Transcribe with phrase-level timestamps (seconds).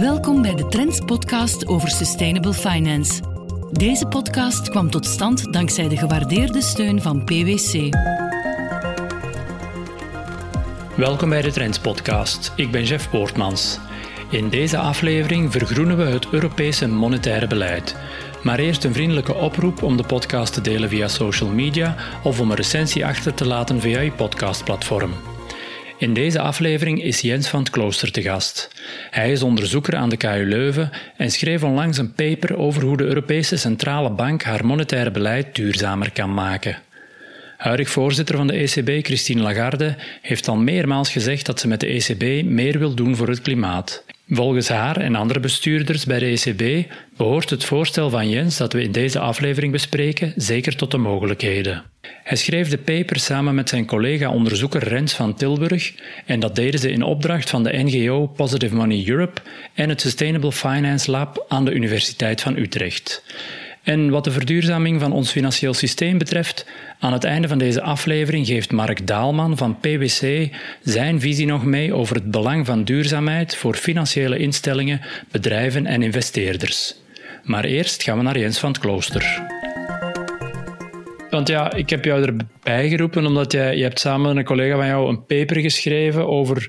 [0.00, 3.22] Welkom bij de Trends podcast over sustainable finance.
[3.72, 7.94] Deze podcast kwam tot stand dankzij de gewaardeerde steun van PwC.
[10.96, 12.52] Welkom bij de Trends podcast.
[12.56, 13.78] Ik ben Jeff Poortmans.
[14.30, 17.96] In deze aflevering vergroenen we het Europese monetaire beleid.
[18.42, 22.50] Maar eerst een vriendelijke oproep om de podcast te delen via social media of om
[22.50, 25.12] een recensie achter te laten via je podcastplatform.
[26.04, 28.70] In deze aflevering is Jens van het Klooster te gast.
[29.10, 33.04] Hij is onderzoeker aan de KU Leuven en schreef onlangs een paper over hoe de
[33.04, 36.78] Europese Centrale Bank haar monetaire beleid duurzamer kan maken.
[37.56, 41.86] Huidig voorzitter van de ECB, Christine Lagarde, heeft al meermaals gezegd dat ze met de
[41.86, 44.04] ECB meer wil doen voor het klimaat.
[44.28, 48.82] Volgens haar en andere bestuurders bij de ECB behoort het voorstel van Jens dat we
[48.82, 51.93] in deze aflevering bespreken zeker tot de mogelijkheden.
[52.24, 55.94] Hij schreef de paper samen met zijn collega-onderzoeker Rens van Tilburg
[56.26, 59.40] en dat deden ze in opdracht van de NGO Positive Money Europe
[59.74, 63.24] en het Sustainable Finance Lab aan de Universiteit van Utrecht.
[63.82, 66.66] En wat de verduurzaming van ons financieel systeem betreft,
[66.98, 70.48] aan het einde van deze aflevering geeft Mark Daalman van PwC
[70.82, 76.94] zijn visie nog mee over het belang van duurzaamheid voor financiële instellingen, bedrijven en investeerders.
[77.42, 79.53] Maar eerst gaan we naar Jens van het Klooster.
[81.34, 84.76] Want ja, ik heb jou erbij geroepen omdat jij, je hebt samen met een collega
[84.76, 86.68] van jou een paper geschreven over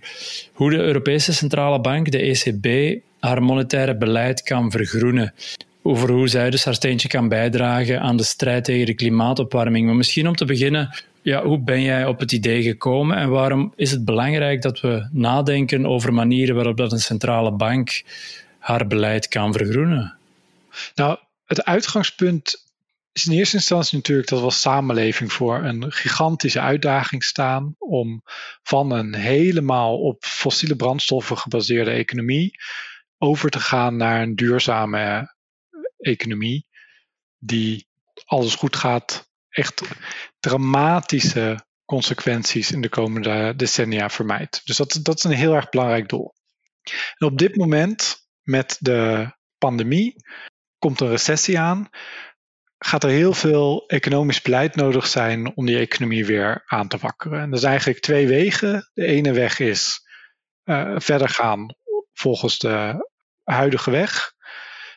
[0.53, 5.33] hoe de Europese Centrale Bank, de ECB, haar monetaire beleid kan vergroenen
[5.81, 9.85] over hoe zij dus haar steentje kan bijdragen aan de strijd tegen de klimaatopwarming.
[9.85, 13.73] Maar misschien om te beginnen, ja, hoe ben jij op het idee gekomen en waarom
[13.75, 18.03] is het belangrijk dat we nadenken over manieren waarop dat een centrale bank
[18.59, 20.17] haar beleid kan vergroenen?
[20.95, 22.63] Nou, het uitgangspunt
[23.15, 28.21] is in eerste instantie natuurlijk dat we als samenleving voor een gigantische uitdaging staan om
[28.63, 32.51] van een helemaal op fossiele brandstoffen gebaseerde economie
[33.17, 35.35] over te gaan naar een duurzame
[35.97, 36.67] economie,
[37.37, 37.87] die
[38.25, 39.81] alles goed gaat, echt
[40.39, 44.61] dramatische consequenties in de komende decennia vermijdt.
[44.65, 46.33] Dus dat, dat is een heel erg belangrijk doel.
[47.17, 50.15] En op dit moment, met de pandemie,
[50.77, 51.89] komt een recessie aan.
[52.85, 57.41] Gaat er heel veel economisch beleid nodig zijn om die economie weer aan te wakkeren?
[57.41, 58.91] En er zijn eigenlijk twee wegen.
[58.93, 60.07] De ene weg is
[60.63, 61.75] uh, verder gaan
[62.13, 63.07] volgens de
[63.43, 64.35] huidige weg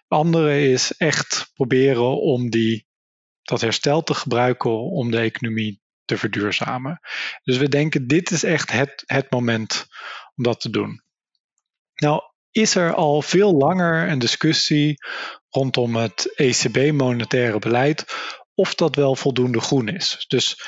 [0.08, 2.86] andere is echt proberen om die,
[3.42, 7.00] dat herstel te gebruiken om de economie te verduurzamen.
[7.42, 9.86] Dus we denken, dit is echt het, het moment
[10.34, 11.02] om dat te doen.
[11.94, 12.22] Nou,
[12.60, 14.96] is er al veel langer een discussie
[15.50, 18.04] rondom het ECB-monetaire beleid
[18.54, 20.24] of dat wel voldoende groen is.
[20.28, 20.62] Dus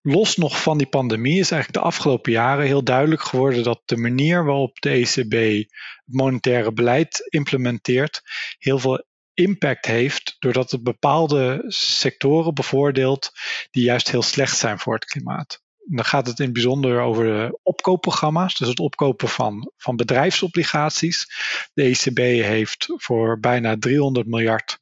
[0.00, 3.96] los nog van die pandemie is eigenlijk de afgelopen jaren heel duidelijk geworden dat de
[3.96, 5.68] manier waarop de ECB
[6.04, 8.20] monetaire beleid implementeert
[8.58, 13.30] heel veel impact heeft, doordat het bepaalde sectoren bevoordeelt
[13.70, 15.62] die juist heel slecht zijn voor het klimaat.
[15.84, 21.26] Dan gaat het in het bijzonder over de opkoopprogramma's, dus het opkopen van, van bedrijfsobligaties.
[21.74, 24.78] De ECB heeft voor bijna 300 miljard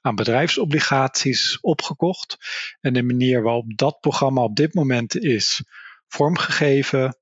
[0.00, 2.36] aan bedrijfsobligaties opgekocht.
[2.80, 5.64] En de manier waarop dat programma op dit moment is
[6.06, 7.18] vormgegeven,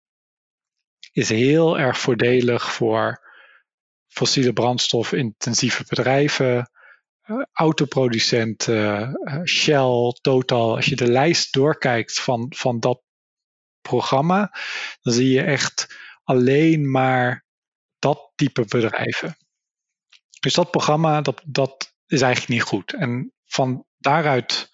[1.12, 3.20] is heel erg voordelig voor
[4.06, 6.70] fossiele brandstof-intensieve bedrijven,
[7.24, 10.76] uh, autoproducenten, uh, Shell, Total.
[10.76, 13.02] Als je de lijst doorkijkt van, van dat
[13.82, 14.58] programma,
[15.00, 17.44] dan zie je echt alleen maar
[17.98, 19.36] dat type bedrijven.
[20.40, 22.92] Dus dat programma, dat, dat is eigenlijk niet goed.
[22.92, 24.70] En van daaruit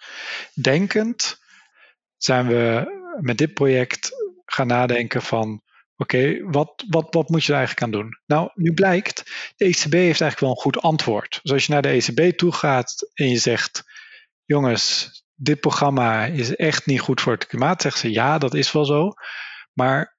[0.55, 1.41] denkend
[2.17, 2.87] zijn we
[3.21, 4.11] met dit project
[4.45, 5.63] gaan nadenken van
[5.97, 8.19] oké, wat, wat, wat moet je er eigenlijk aan doen?
[8.27, 9.23] Nou, nu blijkt,
[9.57, 11.41] de ECB heeft eigenlijk wel een goed antwoord.
[11.43, 13.85] Dus als je naar de ECB toe gaat en je zegt,
[14.45, 18.73] jongens, dit programma is echt niet goed voor het klimaat, zeggen ze ja, dat is
[18.73, 19.13] wel zo.
[19.73, 20.17] Maar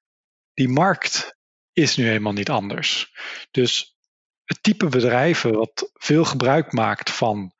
[0.53, 1.37] die markt
[1.73, 3.11] is nu helemaal niet anders.
[3.51, 3.97] Dus
[4.43, 7.53] het type bedrijven wat veel gebruik maakt van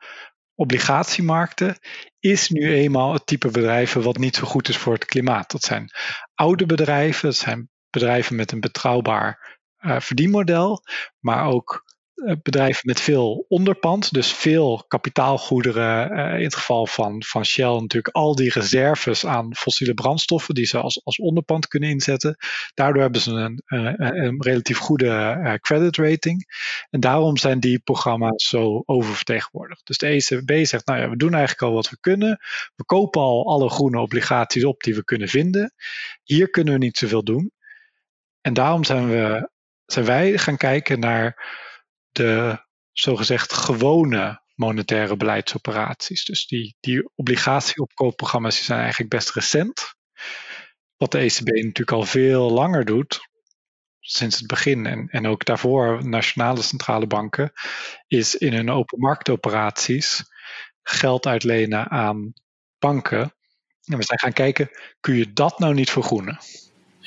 [0.55, 1.79] obligatiemarkten,
[2.19, 5.51] is nu eenmaal het type bedrijven wat niet zo goed is voor het klimaat.
[5.51, 5.91] Dat zijn
[6.33, 10.83] oude bedrijven, dat zijn bedrijven met een betrouwbaar uh, verdienmodel,
[11.19, 11.88] maar ook eh,
[12.43, 16.11] bedrijven met veel onderpand, dus veel kapitaalgoederen.
[16.11, 20.65] Uh, in het geval van, van Shell natuurlijk al die reserves aan fossiele brandstoffen die
[20.65, 22.37] ze als, als onderpand kunnen inzetten.
[22.73, 26.45] Daardoor hebben ze een, een, een relatief goede uh, credit rating.
[26.89, 29.87] En daarom zijn die programma's zo oververtegenwoordigd.
[29.87, 32.39] Dus de ECB zegt, nou ja, we doen eigenlijk al wat we kunnen.
[32.75, 35.73] We kopen al alle groene obligaties op die we kunnen vinden.
[36.23, 37.51] Hier kunnen we niet zoveel doen.
[38.41, 39.49] En daarom zijn we
[39.91, 41.57] zijn wij gaan kijken naar
[42.19, 46.25] de zogezegd gewone monetaire beleidsoperaties.
[46.25, 49.93] Dus die, die obligatieopkoopprogramma's zijn eigenlijk best recent.
[50.97, 53.19] Wat de ECB natuurlijk al veel langer doet,
[53.99, 57.51] sinds het begin en, en ook daarvoor nationale centrale banken,
[58.07, 60.23] is in hun open marktoperaties
[60.81, 62.33] geld uitlenen aan
[62.79, 63.33] banken.
[63.83, 64.69] En we zijn gaan kijken,
[64.99, 66.39] kun je dat nou niet vergroenen?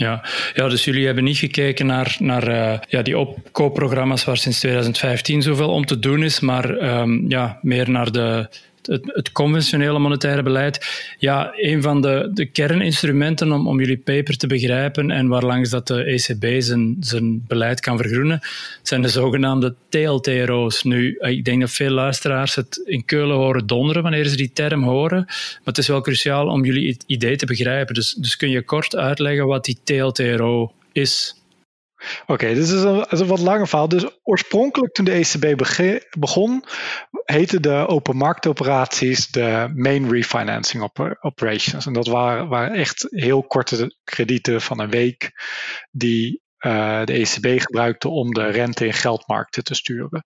[0.02, 0.22] Ja.
[0.54, 5.42] ja, dus jullie hebben niet gekeken naar, naar uh, ja, die opkoopprogramma's waar sinds 2015
[5.42, 8.48] zoveel om te doen is, maar um, ja, meer naar de,
[8.82, 10.86] het, het, conventionele monetaire beleid.
[11.18, 15.86] Ja, een van de, de kerninstrumenten om, om jullie paper te begrijpen en waarlangs dat
[15.86, 18.40] de ECB zijn, zijn beleid kan vergroenen,
[18.82, 20.82] zijn de zogenaamde TLTRO's.
[20.82, 24.82] Nu, ik denk dat veel luisteraars het in Keulen horen donderen wanneer ze die term
[24.82, 27.94] horen, maar het is wel cruciaal om jullie idee te begrijpen.
[27.94, 31.41] Dus, dus kun je kort uitleggen wat die TLTRO is?
[32.26, 33.88] Oké, dit is een, is een, wat langer verhaal.
[33.88, 35.56] Dus oorspronkelijk toen de ECB
[36.18, 36.64] begon,
[37.24, 40.90] heette de open marktoperaties de main refinancing
[41.20, 41.86] operations.
[41.86, 45.32] En dat waren, waren echt heel korte kredieten van een week
[45.90, 50.24] die uh, de ECB gebruikte om de rente in geldmarkten te sturen.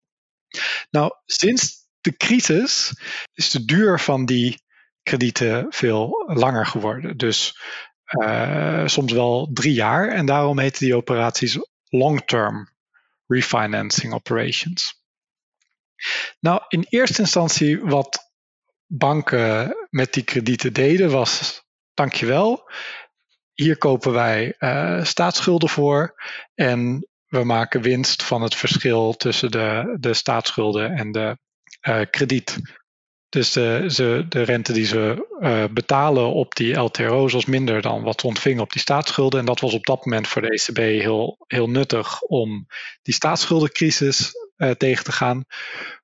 [0.90, 2.92] Nou, sinds de crisis
[3.32, 4.64] is de duur van die
[5.02, 7.16] kredieten veel langer geworden.
[7.16, 7.60] Dus
[8.06, 10.08] uh, soms wel drie jaar.
[10.08, 11.58] En daarom heten die operaties
[11.88, 12.68] long-term
[13.26, 15.04] refinancing operations.
[16.40, 18.30] Nou, in eerste instantie wat
[18.86, 21.64] banken met die kredieten deden was,
[21.94, 22.70] dankjewel,
[23.52, 26.14] hier kopen wij uh, staatsschulden voor
[26.54, 31.38] en we maken winst van het verschil tussen de, de staatsschulden en de
[31.88, 32.58] uh, krediet.
[33.36, 38.02] Dus de, ze, de rente die ze uh, betalen op die LTRO's was minder dan
[38.02, 39.40] wat ze ontvingen op die staatsschulden.
[39.40, 42.66] En dat was op dat moment voor de ECB heel, heel nuttig om
[43.02, 45.44] die staatsschuldencrisis uh, tegen te gaan.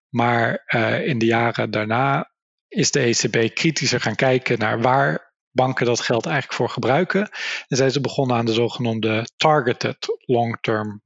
[0.08, 2.30] Maar uh, in de jaren daarna
[2.68, 7.30] is de ECB kritischer gaan kijken naar waar banken dat geld eigenlijk voor gebruiken.
[7.68, 11.02] En zijn ze begonnen aan de zogenoemde targeted long-term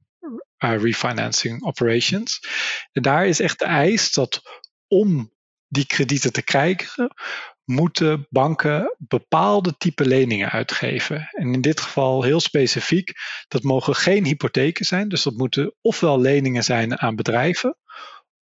[0.57, 2.39] refinancing operations.
[2.91, 4.41] En daar is echt de eis dat
[4.87, 5.35] om
[5.67, 7.13] die kredieten te krijgen,
[7.63, 11.29] moeten banken bepaalde type leningen uitgeven.
[11.31, 13.11] En in dit geval heel specifiek,
[13.47, 15.09] dat mogen geen hypotheken zijn.
[15.09, 17.77] Dus dat moeten ofwel leningen zijn aan bedrijven,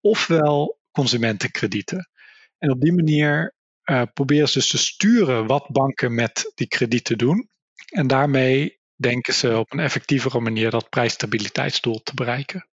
[0.01, 2.11] ofwel consumentenkredieten.
[2.59, 7.19] En op die manier uh, proberen ze dus te sturen wat banken met die kredieten
[7.19, 7.49] doen.
[7.89, 12.70] En daarmee denken ze op een effectievere manier dat prijsstabiliteitsdoel te bereiken.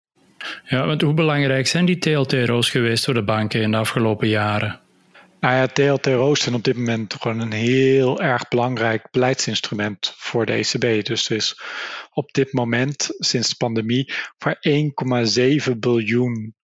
[0.64, 4.80] Ja, want hoe belangrijk zijn die TLTRO's geweest voor de banken in de afgelopen jaren?
[5.40, 10.52] Nou ja, TLTRO's zijn op dit moment gewoon een heel erg belangrijk beleidsinstrument voor de
[10.52, 11.04] ECB.
[11.04, 11.60] Dus er is
[12.10, 14.58] op dit moment, sinds de pandemie, voor
[15.72, 16.54] 1,7 biljoen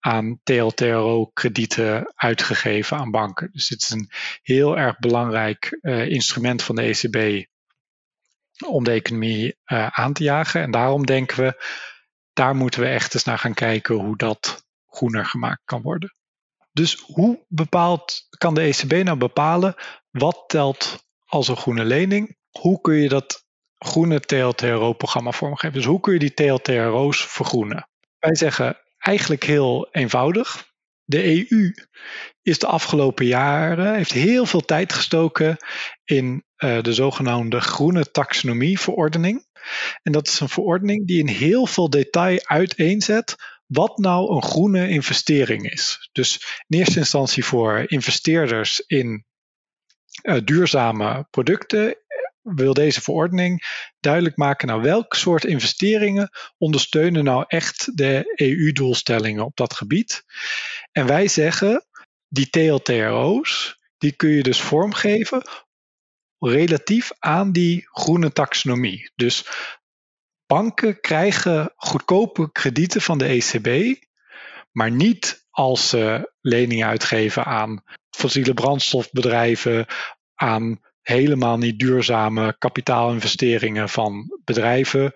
[0.00, 3.50] aan TLTRO-kredieten uitgegeven aan banken.
[3.52, 4.10] Dus dit is een
[4.42, 7.46] heel erg belangrijk uh, instrument van de ECB
[8.66, 10.62] om de economie uh, aan te jagen.
[10.62, 11.64] En daarom denken we
[12.38, 16.14] daar moeten we echt eens naar gaan kijken hoe dat groener gemaakt kan worden.
[16.72, 19.74] Dus hoe bepaalt, kan de ECB nou bepalen
[20.10, 22.36] wat telt als een groene lening?
[22.50, 23.46] Hoe kun je dat
[23.78, 25.76] groene TLTRO-programma vormgeven?
[25.76, 27.88] Dus hoe kun je die TLTRO's vergroenen?
[28.18, 30.66] Wij zeggen eigenlijk heel eenvoudig.
[31.04, 31.74] De EU
[32.42, 35.56] is de afgelopen jaren, heeft heel veel tijd gestoken
[36.04, 39.46] in uh, de zogenaamde groene taxonomie-verordening.
[40.02, 44.88] En dat is een verordening die in heel veel detail uiteenzet wat nou een groene
[44.88, 46.08] investering is.
[46.12, 49.24] Dus in eerste instantie voor investeerders in
[50.22, 51.96] uh, duurzame producten
[52.42, 53.62] wil deze verordening
[54.00, 60.24] duidelijk maken nou welk soort investeringen ondersteunen nou echt de EU-doelstellingen op dat gebied.
[60.92, 61.86] En wij zeggen
[62.28, 65.42] die TLTRO's, die kun je dus vormgeven
[66.38, 69.10] relatief aan die groene taxonomie.
[69.14, 69.46] Dus
[70.46, 74.00] banken krijgen goedkope kredieten van de ECB,
[74.72, 79.86] maar niet als ze leningen uitgeven aan fossiele brandstofbedrijven,
[80.34, 85.12] aan helemaal niet duurzame kapitaalinvesteringen van bedrijven.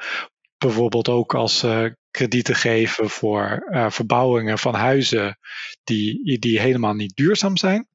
[0.59, 5.39] Bijvoorbeeld ook als ze kredieten geven voor uh, verbouwingen van huizen
[5.85, 7.89] die, die helemaal niet duurzaam zijn.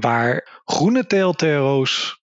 [0.00, 2.18] Waar groene TLTRO's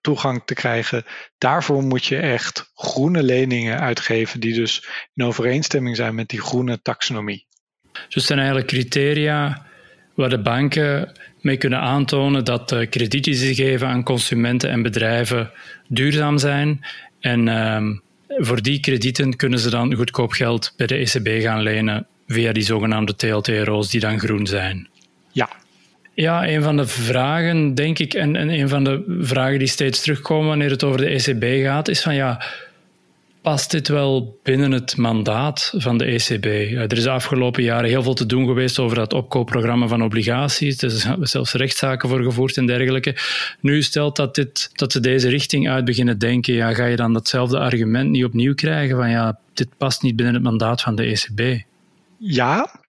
[0.00, 1.04] toegang te krijgen,
[1.38, 6.82] daarvoor moet je echt groene leningen uitgeven die dus in overeenstemming zijn met die groene
[6.82, 7.46] taxonomie.
[7.92, 9.66] Dus het zijn eigenlijk criteria
[10.14, 14.82] waar de banken mee kunnen aantonen dat de kredieten die ze geven aan consumenten en
[14.82, 15.50] bedrijven
[15.88, 16.86] duurzaam zijn
[17.20, 22.06] en, um, Voor die kredieten kunnen ze dan goedkoop geld bij de ECB gaan lenen
[22.26, 24.88] via die zogenaamde TLTRO's die dan groen zijn.
[25.32, 25.48] Ja.
[26.16, 30.00] Ja, een van de vragen, denk ik, en, en een van de vragen die steeds
[30.00, 32.44] terugkomen wanneer het over de ECB gaat, is van ja,
[33.40, 36.44] past dit wel binnen het mandaat van de ECB?
[36.90, 40.82] Er is de afgelopen jaren heel veel te doen geweest over dat opkoopprogramma van obligaties.
[40.82, 43.16] Er zijn zelfs rechtszaken voor gevoerd en dergelijke.
[43.60, 47.12] Nu stelt dat, dit, dat ze deze richting uit beginnen denken, ja, ga je dan
[47.12, 51.04] datzelfde argument niet opnieuw krijgen van ja, dit past niet binnen het mandaat van de
[51.04, 51.62] ECB?
[52.18, 52.84] Ja,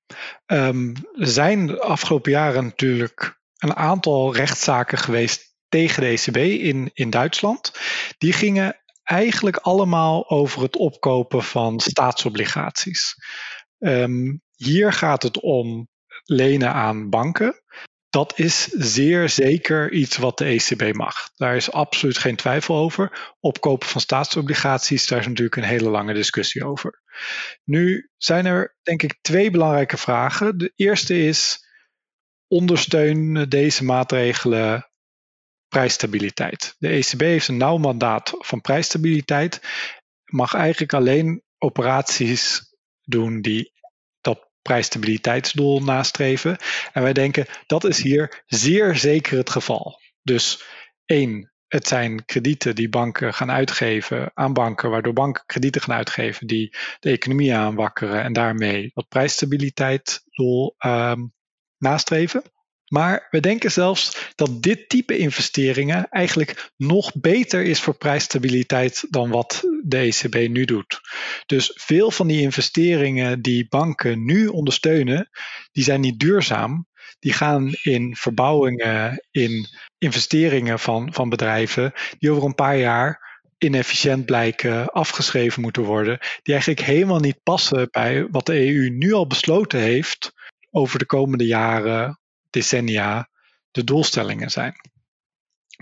[0.46, 6.90] um, er zijn de afgelopen jaren natuurlijk een aantal rechtszaken geweest tegen de ECB in,
[6.94, 7.72] in Duitsland.
[8.18, 13.16] Die gingen eigenlijk allemaal over het opkopen van staatsobligaties.
[13.80, 15.88] Um, hier gaat het om
[16.24, 17.62] lenen aan banken.
[18.18, 21.30] Dat is zeer zeker iets wat de ECB mag.
[21.36, 23.36] Daar is absoluut geen twijfel over.
[23.40, 27.02] Opkopen van staatsobligaties, daar is natuurlijk een hele lange discussie over.
[27.64, 30.58] Nu zijn er denk ik twee belangrijke vragen.
[30.58, 31.66] De eerste is:
[32.48, 34.92] ondersteunen deze maatregelen
[35.68, 36.76] prijsstabiliteit.
[36.78, 39.62] De ECB heeft een nauw mandaat van prijsstabiliteit,
[40.26, 42.62] mag eigenlijk alleen operaties
[43.04, 43.76] doen die
[44.68, 46.58] prijsstabiliteitsdoel nastreven.
[46.94, 50.00] En wij denken dat is hier zeer zeker het geval.
[50.24, 50.64] Dus
[51.06, 56.48] één, het zijn kredieten die banken gaan uitgeven aan banken, waardoor banken kredieten gaan uitgeven
[56.48, 61.34] die de economie aanwakkeren en daarmee dat prijsstabiliteitsdoel um,
[61.78, 62.44] nastreven.
[62.88, 69.30] Maar we denken zelfs dat dit type investeringen eigenlijk nog beter is voor prijsstabiliteit dan
[69.30, 71.02] wat de ECB nu doet.
[71.46, 75.30] Dus veel van die investeringen die banken nu ondersteunen,
[75.72, 76.88] die zijn niet duurzaam.
[77.20, 79.68] Die gaan in verbouwingen, in
[79.98, 86.54] investeringen van, van bedrijven die over een paar jaar inefficiënt blijken, afgeschreven moeten worden, die
[86.54, 90.32] eigenlijk helemaal niet passen bij wat de EU nu al besloten heeft
[90.72, 92.20] over de komende jaren
[92.58, 93.30] decennia
[93.72, 94.76] de doelstellingen zijn.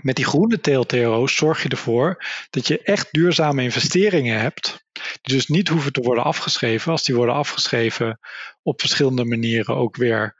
[0.02, 4.84] Met die groene TLTRO's zorg je ervoor dat je echt duurzame investeringen hebt,
[5.22, 6.92] die dus niet hoeven te worden afgeschreven.
[6.92, 8.18] Als die worden afgeschreven
[8.62, 10.36] op verschillende manieren ook weer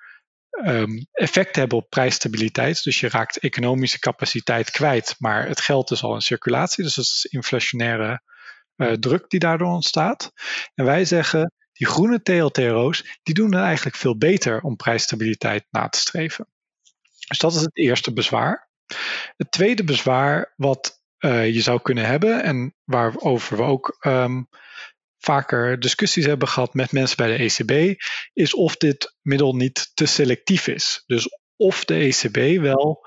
[0.67, 2.83] um, effect hebben op prijsstabiliteit.
[2.83, 6.85] Dus je raakt economische capaciteit kwijt, maar het geld is al in circulatie.
[6.85, 8.23] Dus dat is inflationaire
[8.77, 10.33] uh, druk die daardoor ontstaat.
[10.75, 15.89] En wij zeggen, die groene TLTRO's, die doen het eigenlijk veel beter om prijsstabiliteit na
[15.89, 16.49] te streven.
[17.29, 18.69] Dus dat is het eerste bezwaar.
[19.37, 24.49] Het tweede bezwaar wat uh, je zou kunnen hebben en waarover we ook um,
[25.19, 28.01] vaker discussies hebben gehad met mensen bij de ECB,
[28.33, 31.03] is of dit middel niet te selectief is.
[31.07, 33.07] Dus of de ECB wel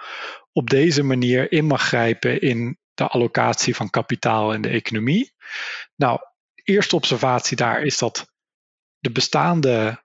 [0.51, 5.33] op deze manier in mag grijpen in de allocatie van kapitaal in de economie.
[5.95, 6.19] Nou,
[6.63, 8.27] eerste observatie daar is dat
[8.99, 10.03] de bestaande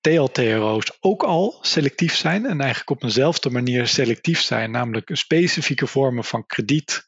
[0.00, 6.24] TLTRO's ook al selectief zijn en eigenlijk op eenzelfde manier selectief zijn, namelijk specifieke vormen
[6.24, 7.06] van krediet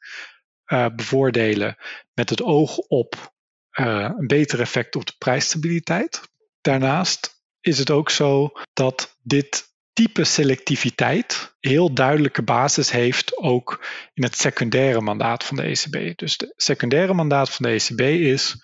[0.66, 1.76] uh, bevoordelen
[2.14, 3.32] met het oog op
[3.72, 6.20] uh, een beter effect op de prijsstabiliteit.
[6.60, 14.22] Daarnaast is het ook zo dat dit type selectiviteit heel duidelijke basis heeft ook in
[14.22, 16.18] het secundaire mandaat van de ECB.
[16.18, 18.56] Dus het secundaire mandaat van de ECB is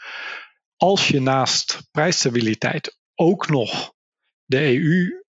[0.76, 3.92] als je naast prijsstabiliteit ook nog
[4.44, 5.22] de EU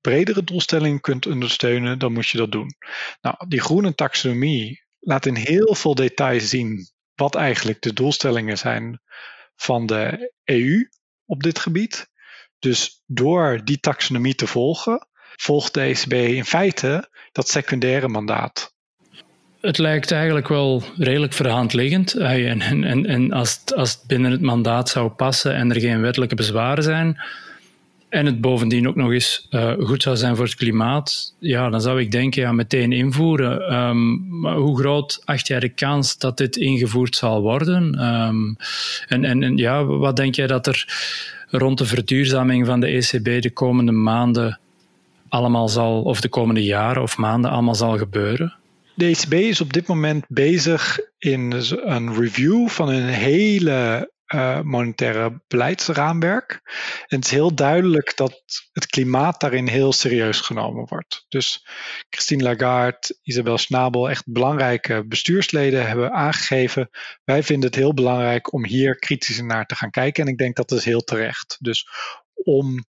[0.00, 2.74] bredere doelstellingen kunt ondersteunen, dan moet je dat doen.
[3.20, 9.00] Nou, die groene taxonomie laat in heel veel details zien wat eigenlijk de doelstellingen zijn
[9.54, 10.88] van de EU
[11.24, 12.10] op dit gebied.
[12.58, 18.71] Dus door die taxonomie te volgen, volgt de ECB in feite dat secundaire mandaat
[19.62, 22.14] het lijkt eigenlijk wel redelijk voor de hand liggend.
[22.14, 26.00] En, en, en als, het, als het binnen het mandaat zou passen en er geen
[26.00, 27.20] wettelijke bezwaren zijn,
[28.08, 31.80] en het bovendien ook nog eens uh, goed zou zijn voor het klimaat, ja, dan
[31.80, 33.74] zou ik denken, ja, meteen invoeren.
[33.74, 38.04] Um, maar hoe groot acht jij de kans dat dit ingevoerd zal worden?
[38.04, 38.56] Um,
[39.08, 40.86] en, en, en ja, wat denk jij dat er
[41.48, 44.58] rond de verduurzaming van de ECB de komende maanden
[45.28, 48.54] allemaal zal, of de komende jaren of maanden allemaal zal gebeuren?
[49.02, 55.42] De ECB is op dit moment bezig in een review van een hele uh, monetaire
[55.48, 56.60] beleidsraamwerk.
[57.06, 58.42] En het is heel duidelijk dat
[58.72, 61.24] het klimaat daarin heel serieus genomen wordt.
[61.28, 61.66] Dus
[62.10, 66.90] Christine Lagarde, Isabel Schnabel, echt belangrijke bestuursleden hebben aangegeven.
[67.24, 70.24] Wij vinden het heel belangrijk om hier kritisch naar te gaan kijken.
[70.24, 71.56] En ik denk dat is heel terecht.
[71.60, 71.88] Dus
[72.34, 72.84] om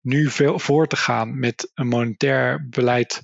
[0.00, 3.20] nu veel voor te gaan met een monetair beleid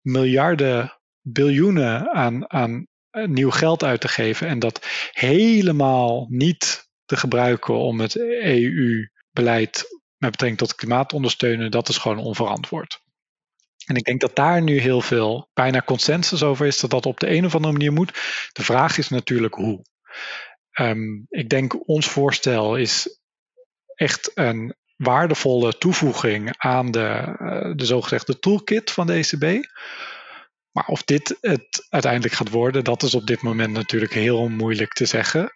[0.00, 0.97] miljarden
[1.32, 2.86] biljoenen aan, aan
[3.26, 10.30] nieuw geld uit te geven en dat helemaal niet te gebruiken om het EU-beleid met
[10.30, 13.00] betrekking tot klimaat te ondersteunen, dat is gewoon onverantwoord.
[13.86, 17.20] En ik denk dat daar nu heel veel bijna consensus over is dat dat op
[17.20, 18.12] de een of andere manier moet.
[18.52, 19.82] De vraag is natuurlijk hoe.
[20.80, 23.20] Um, ik denk ons voorstel is
[23.94, 29.66] echt een waardevolle toevoeging aan de, uh, de zogezegde toolkit van de ECB.
[30.72, 34.92] Maar of dit het uiteindelijk gaat worden, dat is op dit moment natuurlijk heel moeilijk
[34.92, 35.54] te zeggen.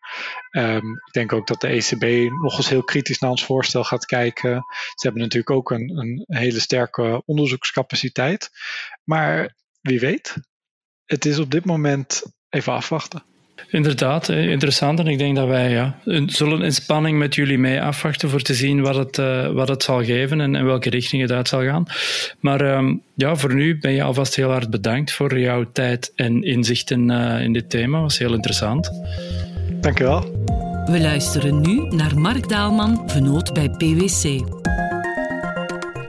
[0.51, 4.05] Um, ik denk ook dat de ECB nog eens heel kritisch naar ons voorstel gaat
[4.05, 4.65] kijken.
[4.95, 8.51] Ze hebben natuurlijk ook een, een hele sterke onderzoekscapaciteit.
[9.05, 10.37] Maar wie weet,
[11.05, 13.32] het is op dit moment even afwachten.
[13.71, 14.99] Inderdaad, interessant.
[14.99, 18.55] En ik denk dat wij ja, zullen in spanning met jullie mee afwachten voor te
[18.55, 21.63] zien wat het, uh, wat het zal geven en in welke richting het uit zal
[21.63, 21.85] gaan.
[22.41, 26.43] Maar um, ja, voor nu ben je alvast heel hard bedankt voor jouw tijd en
[26.43, 27.93] inzichten uh, in dit thema.
[27.93, 28.91] Dat was heel interessant.
[29.81, 30.21] Dank je wel.
[30.87, 34.41] We luisteren nu naar Mark Daalman, vernoot bij PwC.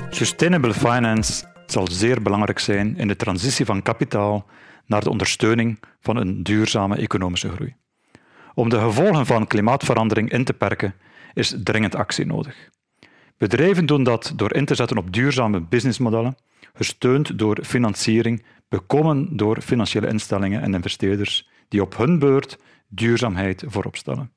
[0.10, 4.46] Sustainable finance zal zeer belangrijk zijn in de transitie van kapitaal
[4.86, 7.75] naar de ondersteuning van een duurzame economische groei.
[8.54, 10.96] Om de gevolgen van klimaatverandering in te perken,
[11.34, 12.70] is dringend actie nodig.
[13.38, 16.36] Bedrijven doen dat door in te zetten op duurzame businessmodellen,
[16.74, 23.96] gesteund door financiering, bekomen door financiële instellingen en investeerders die op hun beurt duurzaamheid voorop
[23.96, 24.32] stellen.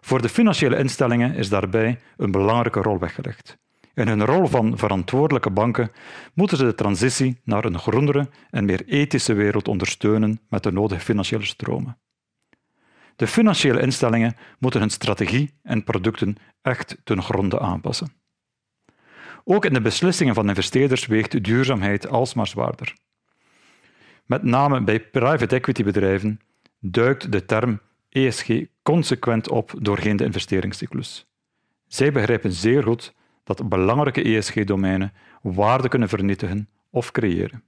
[0.00, 3.58] Voor de financiële instellingen is daarbij een belangrijke rol weggelegd.
[3.98, 5.90] In hun rol van verantwoordelijke banken
[6.34, 11.00] moeten ze de transitie naar een groenere en meer ethische wereld ondersteunen met de nodige
[11.00, 11.98] financiële stromen.
[13.16, 18.12] De financiële instellingen moeten hun strategie en producten echt ten gronde aanpassen.
[19.44, 22.94] Ook in de beslissingen van investeerders weegt duurzaamheid alsmaar zwaarder.
[24.26, 26.40] Met name bij private equity bedrijven
[26.80, 28.48] duikt de term ESG
[28.82, 31.26] consequent op doorheen de investeringscyclus.
[31.86, 33.16] Zij begrijpen zeer goed
[33.48, 37.62] dat belangrijke ESG-domeinen waarde kunnen vernietigen of creëren.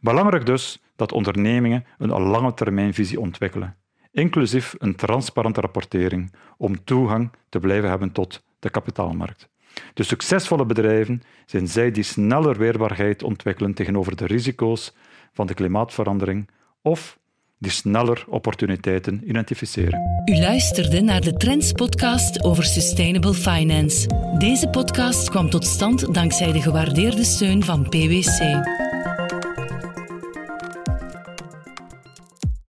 [0.00, 3.76] Belangrijk dus dat ondernemingen een lange termijnvisie ontwikkelen,
[4.10, 9.48] inclusief een transparante rapportering om toegang te blijven hebben tot de kapitaalmarkt.
[9.94, 14.94] De succesvolle bedrijven zijn zij die sneller weerbaarheid ontwikkelen tegenover de risico's
[15.32, 16.48] van de klimaatverandering
[16.82, 17.18] of
[17.58, 20.00] die sneller opportuniteiten identificeren.
[20.24, 24.06] U luisterde naar de Trends podcast over sustainable finance.
[24.38, 28.40] Deze podcast kwam tot stand dankzij de gewaardeerde steun van PwC.